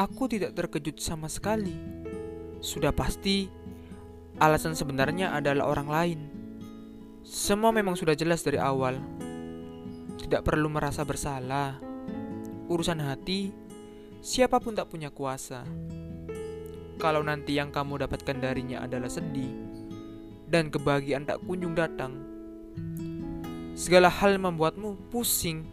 aku 0.00 0.32
tidak 0.32 0.56
terkejut 0.56 0.96
sama 0.96 1.28
sekali. 1.28 1.76
Sudah 2.64 2.88
pasti, 2.88 3.52
alasan 4.40 4.72
sebenarnya 4.72 5.36
adalah 5.36 5.68
orang 5.68 5.88
lain. 5.88 6.20
Semua 7.20 7.68
memang 7.68 8.00
sudah 8.00 8.16
jelas 8.16 8.40
dari 8.40 8.56
awal. 8.56 8.96
Tidak 10.16 10.40
perlu 10.40 10.72
merasa 10.72 11.04
bersalah. 11.04 11.76
Urusan 12.72 13.04
hati, 13.04 13.52
siapa 14.24 14.56
pun 14.56 14.72
tak 14.72 14.88
punya 14.88 15.12
kuasa. 15.12 15.68
Kalau 16.96 17.20
nanti 17.24 17.56
yang 17.56 17.72
kamu 17.72 18.04
dapatkan 18.04 18.36
darinya 18.40 18.84
adalah 18.84 19.08
sedih 19.08 19.52
dan 20.48 20.68
kebahagiaan 20.68 21.24
tak 21.24 21.40
kunjung 21.48 21.72
datang, 21.72 22.20
segala 23.72 24.12
hal 24.12 24.36
membuatmu 24.36 25.08
pusing 25.08 25.64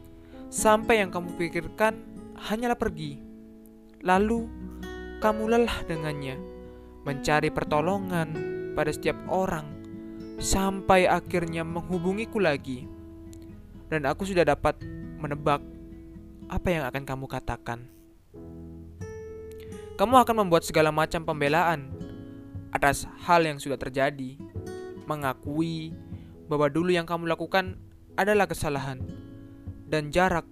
sampai 0.48 1.04
yang 1.04 1.12
kamu 1.12 1.36
pikirkan 1.36 2.00
hanyalah 2.40 2.80
pergi. 2.80 3.27
Lalu 4.08 4.48
kamu 5.20 5.52
lelah 5.52 5.84
dengannya, 5.84 6.40
mencari 7.04 7.52
pertolongan 7.52 8.32
pada 8.72 8.88
setiap 8.88 9.20
orang 9.28 9.68
sampai 10.40 11.12
akhirnya 11.12 11.68
menghubungiku 11.68 12.40
lagi. 12.40 12.88
Dan 13.92 14.08
aku 14.08 14.24
sudah 14.24 14.48
dapat 14.48 14.80
menebak 15.20 15.60
apa 16.48 16.68
yang 16.72 16.88
akan 16.88 17.04
kamu 17.04 17.26
katakan. 17.28 17.84
Kamu 20.00 20.16
akan 20.24 20.36
membuat 20.46 20.64
segala 20.64 20.94
macam 20.94 21.28
pembelaan 21.28 21.92
atas 22.72 23.04
hal 23.28 23.44
yang 23.44 23.60
sudah 23.60 23.76
terjadi, 23.76 24.40
mengakui 25.04 25.92
bahwa 26.48 26.72
dulu 26.72 26.96
yang 26.96 27.04
kamu 27.04 27.28
lakukan 27.28 27.76
adalah 28.16 28.48
kesalahan, 28.48 29.04
dan 29.90 30.16
jarak 30.16 30.48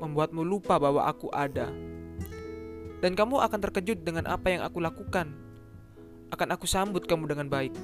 membuatmu 0.00 0.40
lupa 0.40 0.80
bahwa 0.80 1.04
aku 1.04 1.28
ada. 1.34 1.68
Dan 3.04 3.12
kamu 3.12 3.36
akan 3.36 3.60
terkejut 3.60 4.00
dengan 4.00 4.24
apa 4.24 4.48
yang 4.48 4.64
aku 4.64 4.80
lakukan. 4.80 5.28
Akan 6.32 6.48
aku 6.48 6.64
sambut 6.64 7.04
kamu 7.04 7.36
dengan 7.36 7.52
baik. 7.52 7.76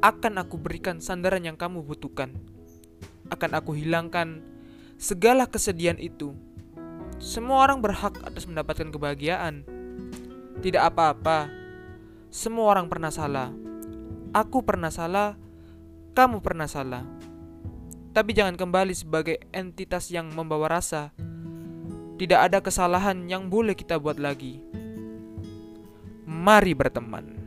Akan 0.00 0.40
aku 0.40 0.56
berikan 0.56 1.04
sandaran 1.04 1.44
yang 1.44 1.60
kamu 1.60 1.84
butuhkan. 1.84 2.32
Akan 3.28 3.52
aku 3.52 3.76
hilangkan 3.76 4.40
segala 4.96 5.44
kesedihan 5.44 6.00
itu. 6.00 6.32
Semua 7.20 7.68
orang 7.68 7.84
berhak 7.84 8.24
atas 8.24 8.48
mendapatkan 8.48 8.88
kebahagiaan 8.88 9.68
tidak 10.64 10.94
apa-apa. 10.96 11.52
Semua 12.32 12.72
orang 12.72 12.88
pernah 12.88 13.12
salah. 13.12 13.52
Aku 14.32 14.64
pernah 14.64 14.88
salah. 14.88 15.36
Kamu 16.16 16.40
pernah 16.40 16.64
salah. 16.64 17.04
Tapi 18.16 18.32
jangan 18.32 18.56
kembali 18.56 18.96
sebagai 18.96 19.44
entitas 19.52 20.08
yang 20.08 20.32
membawa 20.32 20.80
rasa. 20.80 21.12
Tidak 22.16 22.38
ada 22.38 22.62
kesalahan 22.62 23.26
yang 23.26 23.50
boleh 23.50 23.74
kita 23.74 23.98
buat 23.98 24.20
lagi. 24.20 24.62
Mari 26.28 26.72
berteman. 26.72 27.41